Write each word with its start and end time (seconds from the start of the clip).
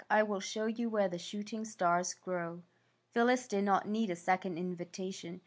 "I 0.09 0.23
will 0.23 0.39
show 0.39 0.65
you 0.65 0.89
where 0.89 1.07
the 1.07 1.19
shooting 1.19 1.63
stars 1.63 2.15
grow.'' 2.15 2.63
Phyllis 3.13 3.47
did 3.47 3.65
not 3.65 3.87
need 3.87 4.09
a 4.09 4.15
second 4.15 4.57
invitation. 4.57 5.39